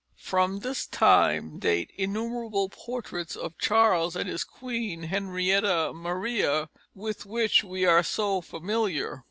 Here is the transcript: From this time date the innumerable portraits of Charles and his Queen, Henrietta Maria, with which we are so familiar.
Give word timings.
From 0.17 0.61
this 0.61 0.87
time 0.87 1.59
date 1.59 1.91
the 1.95 2.03
innumerable 2.05 2.69
portraits 2.69 3.35
of 3.35 3.59
Charles 3.59 4.15
and 4.15 4.27
his 4.27 4.43
Queen, 4.43 5.03
Henrietta 5.03 5.93
Maria, 5.93 6.69
with 6.95 7.27
which 7.27 7.63
we 7.63 7.85
are 7.85 8.01
so 8.01 8.41
familiar. 8.41 9.19